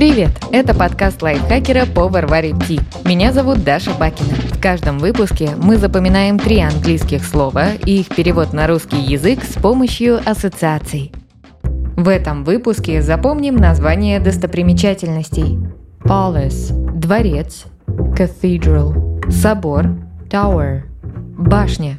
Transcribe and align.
Привет! 0.00 0.30
Это 0.50 0.74
подкаст 0.74 1.20
лайфхакера 1.20 1.84
по 1.84 2.08
Варваре 2.08 2.54
Ти. 2.66 2.80
Меня 3.04 3.34
зовут 3.34 3.64
Даша 3.64 3.90
Бакина. 3.92 4.32
В 4.50 4.58
каждом 4.58 4.98
выпуске 4.98 5.50
мы 5.62 5.76
запоминаем 5.76 6.38
три 6.38 6.58
английских 6.60 7.22
слова 7.22 7.72
и 7.84 8.00
их 8.00 8.08
перевод 8.08 8.54
на 8.54 8.66
русский 8.66 8.96
язык 8.96 9.44
с 9.44 9.60
помощью 9.60 10.18
ассоциаций. 10.24 11.12
В 11.98 12.08
этом 12.08 12.44
выпуске 12.44 13.02
запомним 13.02 13.56
название 13.56 14.20
достопримечательностей. 14.20 15.58
Palace– 16.02 16.72
дворец, 16.98 17.66
Cathedral– 17.86 19.30
собор, 19.30 19.84
Tower– 20.30 20.84
башня, 21.36 21.98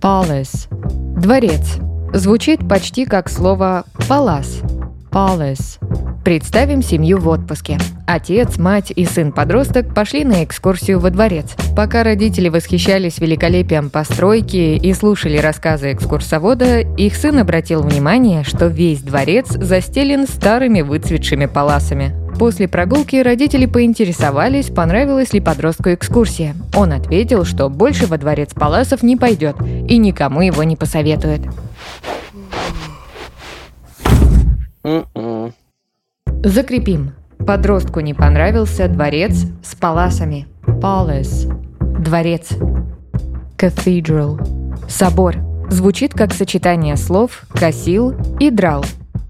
Palace– 0.00 0.66
дворец. 1.20 1.76
Звучит 2.14 2.66
почти 2.66 3.04
как 3.04 3.28
слово 3.28 3.84
«палас»– 4.08 4.62
Palace– 5.10 5.76
Представим 6.24 6.82
семью 6.82 7.18
в 7.18 7.28
отпуске. 7.28 7.78
Отец, 8.06 8.56
мать 8.56 8.90
и 8.96 9.04
сын-подросток 9.04 9.94
пошли 9.94 10.24
на 10.24 10.42
экскурсию 10.42 10.98
во 10.98 11.10
дворец. 11.10 11.54
Пока 11.76 12.02
родители 12.02 12.48
восхищались 12.48 13.18
великолепием 13.18 13.90
постройки 13.90 14.76
и 14.76 14.94
слушали 14.94 15.36
рассказы 15.36 15.92
экскурсовода, 15.92 16.80
их 16.80 17.14
сын 17.16 17.38
обратил 17.38 17.82
внимание, 17.82 18.42
что 18.42 18.68
весь 18.68 19.02
дворец 19.02 19.48
застелен 19.50 20.26
старыми 20.26 20.80
выцветшими 20.80 21.44
паласами. 21.44 22.14
После 22.38 22.68
прогулки 22.68 23.16
родители 23.16 23.66
поинтересовались, 23.66 24.70
понравилась 24.70 25.34
ли 25.34 25.40
подростку 25.40 25.90
экскурсия. 25.90 26.54
Он 26.74 26.92
ответил, 26.92 27.44
что 27.44 27.68
больше 27.68 28.06
во 28.06 28.16
дворец 28.16 28.50
Паласов 28.54 29.02
не 29.02 29.16
пойдет 29.16 29.56
и 29.62 29.98
никому 29.98 30.40
его 30.40 30.62
не 30.64 30.74
посоветует. 30.74 31.42
Закрепим. 36.44 37.12
Подростку 37.46 38.00
не 38.00 38.12
понравился 38.12 38.86
дворец 38.86 39.46
с 39.62 39.74
паласами. 39.74 40.46
Palace. 40.66 41.50
Дворец. 41.98 42.50
Cathedral. 43.56 44.38
Собор. 44.86 45.36
Звучит 45.70 46.12
как 46.12 46.34
сочетание 46.34 46.98
слов 46.98 47.44
«косил» 47.50 48.14
и 48.38 48.50
«драл». 48.50 48.84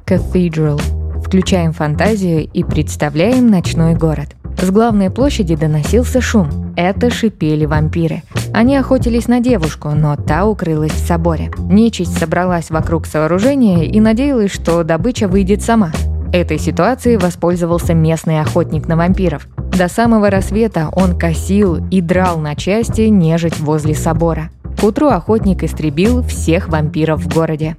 Cathedral. 0.05 0.83
Включаем 1.25 1.73
фантазию 1.73 2.49
и 2.53 2.65
представляем 2.65 3.47
ночной 3.47 3.95
город. 3.95 4.35
С 4.61 4.69
главной 4.71 5.11
площади 5.11 5.55
доносился 5.55 6.21
шум. 6.21 6.75
Это 6.77 7.11
шипели 7.11 7.65
вампиры. 7.65 8.25
Они 8.53 8.77
охотились 8.77 9.29
на 9.29 9.39
девушку, 9.39 9.91
но 9.91 10.17
та 10.17 10.47
укрылась 10.47 10.93
в 10.93 11.07
соборе. 11.07 11.53
Нечисть 11.59 12.19
собралась 12.19 12.71
вокруг 12.71 13.07
сооружения 13.07 13.85
и 13.85 14.01
надеялась, 14.01 14.53
что 14.53 14.83
добыча 14.83 15.29
выйдет 15.29 15.63
сама. 15.63 15.93
Этой 16.35 16.59
ситуацией 16.59 17.17
воспользовался 17.17 17.95
местный 17.95 18.41
охотник 18.41 18.89
на 18.89 18.97
вампиров. 18.97 19.47
До 19.57 19.87
самого 19.87 20.31
рассвета 20.31 20.89
он 20.91 21.17
косил 21.17 21.77
и 21.93 22.01
драл 22.01 22.39
на 22.39 22.57
части 22.57 23.03
нежить 23.03 23.61
возле 23.61 23.95
собора. 23.95 24.51
К 24.77 24.83
утру 24.83 25.11
охотник 25.11 25.63
истребил 25.63 26.25
всех 26.25 26.67
вампиров 26.67 27.21
в 27.21 27.33
городе. 27.33 27.77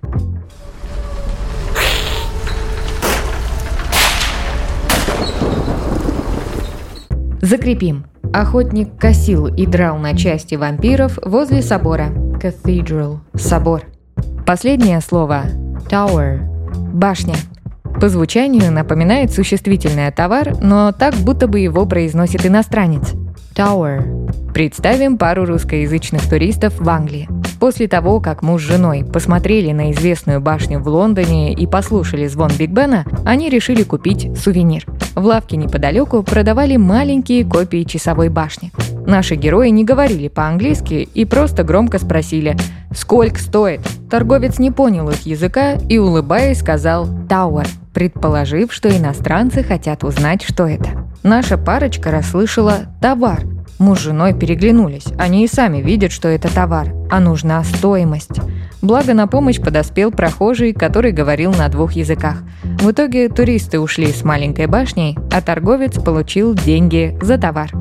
Закрепим. 7.42 8.06
Охотник 8.34 8.98
косил 8.98 9.48
и 9.48 9.66
драл 9.66 9.98
на 9.98 10.16
части 10.16 10.56
вампиров 10.56 11.20
возле 11.26 11.62
собора. 11.62 12.06
Cathedral. 12.42 13.18
Собор. 13.34 13.82
Последнее 14.46 15.02
слово. 15.02 15.42
Tower. 15.90 16.40
Башня. 16.94 17.36
По 18.00 18.10
звучанию 18.10 18.72
напоминает 18.72 19.32
существительное 19.32 20.12
«товар», 20.12 20.56
но 20.62 20.92
так, 20.92 21.16
будто 21.16 21.48
бы 21.48 21.60
его 21.60 21.86
произносит 21.86 22.46
иностранец. 22.46 23.14
Tower. 23.56 24.54
Представим 24.54 25.18
пару 25.18 25.46
русскоязычных 25.46 26.30
туристов 26.30 26.74
в 26.78 26.90
Англии. 26.90 27.30
После 27.60 27.88
того, 27.88 28.20
как 28.20 28.42
муж 28.44 28.64
с 28.64 28.66
женой 28.66 29.06
посмотрели 29.06 29.72
на 29.72 29.92
известную 29.92 30.42
башню 30.42 30.80
в 30.80 30.88
Лондоне 30.88 31.54
и 31.54 31.66
послушали 31.66 32.28
звон 32.28 32.52
Биг 32.58 32.72
Бена, 32.72 33.06
они 33.26 33.50
решили 33.50 33.84
купить 33.84 34.38
сувенир. 34.38 34.86
В 35.16 35.24
лавке 35.24 35.56
неподалеку 35.56 36.22
продавали 36.22 36.76
маленькие 36.76 37.46
копии 37.46 37.84
часовой 37.84 38.28
башни. 38.28 38.72
Наши 39.08 39.36
герои 39.36 39.70
не 39.70 39.86
говорили 39.86 40.28
по-английски 40.28 41.08
и 41.14 41.26
просто 41.26 41.64
громко 41.64 41.98
спросили 41.98 42.58
«Сколько 42.94 43.40
стоит?». 43.40 43.82
Торговец 44.10 44.60
не 44.60 44.72
понял 44.72 45.10
их 45.10 45.26
языка 45.26 45.74
и, 45.90 45.98
улыбаясь, 45.98 46.60
сказал 46.60 47.08
«Tower», 47.28 47.68
предположив, 47.94 48.74
что 48.74 48.96
иностранцы 48.96 49.64
хотят 49.64 50.04
узнать, 50.04 50.44
что 50.44 50.68
это. 50.68 50.90
Наша 51.24 51.58
парочка 51.58 52.12
расслышала 52.12 52.88
«товар», 53.02 53.44
Муж 53.78 54.00
с 54.00 54.04
женой 54.04 54.34
переглянулись. 54.34 55.06
Они 55.18 55.44
и 55.44 55.48
сами 55.48 55.80
видят, 55.80 56.12
что 56.12 56.30
это 56.30 56.54
товар, 56.54 56.94
а 57.12 57.20
нужна 57.20 57.64
стоимость. 57.64 58.40
Благо 58.82 59.14
на 59.14 59.28
помощь 59.28 59.60
подоспел 59.60 60.12
прохожий, 60.12 60.72
который 60.72 61.12
говорил 61.12 61.54
на 61.54 61.68
двух 61.68 61.94
языках. 61.94 62.38
В 62.64 62.92
итоге 62.92 63.28
туристы 63.28 63.80
ушли 63.80 64.08
с 64.14 64.24
маленькой 64.24 64.68
башней, 64.68 65.18
а 65.32 65.42
торговец 65.42 66.02
получил 66.02 66.54
деньги 66.54 67.18
за 67.22 67.38
товар. 67.38 67.72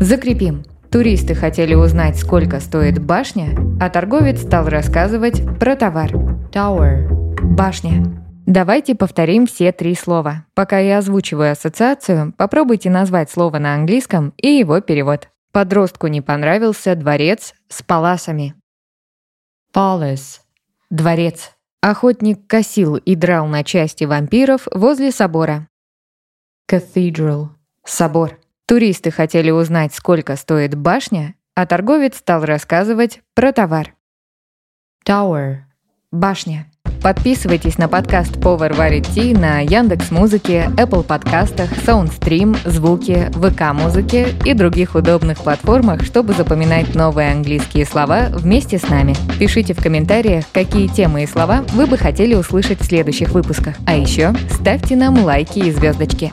Закрепим. 0.00 0.62
Туристы 0.90 1.34
хотели 1.34 1.74
узнать, 1.74 2.18
сколько 2.18 2.60
стоит 2.60 3.02
башня, 3.02 3.58
а 3.80 3.88
торговец 3.88 4.42
стал 4.42 4.68
рассказывать 4.68 5.42
про 5.58 5.74
товар. 5.74 6.12
Tower. 6.52 7.08
Башня. 7.42 8.04
Давайте 8.44 8.94
повторим 8.94 9.46
все 9.46 9.72
три 9.72 9.94
слова. 9.94 10.44
Пока 10.54 10.78
я 10.78 10.98
озвучиваю 10.98 11.52
ассоциацию, 11.52 12.34
попробуйте 12.36 12.90
назвать 12.90 13.30
слово 13.30 13.58
на 13.58 13.74
английском 13.74 14.34
и 14.36 14.48
его 14.48 14.80
перевод. 14.80 15.30
Подростку 15.50 16.08
не 16.08 16.20
понравился 16.20 16.94
дворец 16.94 17.54
с 17.68 17.82
паласами. 17.82 18.54
Palace– 19.74 20.40
дворец. 20.90 21.52
Охотник 21.80 22.46
косил 22.46 22.96
и 22.96 23.14
драл 23.14 23.46
на 23.46 23.64
части 23.64 24.04
вампиров 24.04 24.68
возле 24.70 25.10
собора. 25.10 25.68
Cathedral– 26.70 27.48
собор. 27.84 28.38
Туристы 28.66 29.12
хотели 29.12 29.52
узнать, 29.52 29.94
сколько 29.94 30.34
стоит 30.34 30.74
башня, 30.74 31.36
а 31.54 31.66
торговец 31.66 32.16
стал 32.16 32.44
рассказывать 32.44 33.20
про 33.34 33.52
товар. 33.52 33.94
Tower– 35.06 35.58
башня. 36.10 36.66
Подписывайтесь 37.00 37.78
на 37.78 37.88
подкаст 37.88 38.40
Повар 38.40 38.72
варит 38.72 39.06
ти 39.06 39.32
на 39.32 39.60
Яндекс 39.60 40.10
Музыке, 40.10 40.68
Apple 40.76 41.04
подкастах, 41.04 41.70
Soundstream, 41.86 42.56
Звуки, 42.68 43.30
ВК 43.34 43.72
Музыке 43.72 44.34
и 44.44 44.52
других 44.52 44.96
удобных 44.96 45.38
платформах, 45.38 46.02
чтобы 46.02 46.32
запоминать 46.32 46.96
новые 46.96 47.30
английские 47.30 47.86
слова 47.86 48.30
вместе 48.30 48.78
с 48.78 48.88
нами. 48.88 49.14
Пишите 49.38 49.74
в 49.74 49.80
комментариях, 49.80 50.44
какие 50.50 50.88
темы 50.88 51.22
и 51.22 51.26
слова 51.28 51.64
вы 51.74 51.86
бы 51.86 51.96
хотели 51.96 52.34
услышать 52.34 52.80
в 52.80 52.84
следующих 52.84 53.30
выпусках. 53.30 53.76
А 53.86 53.94
еще 53.94 54.34
ставьте 54.50 54.96
нам 54.96 55.22
лайки 55.22 55.60
и 55.60 55.70
звездочки. 55.70 56.32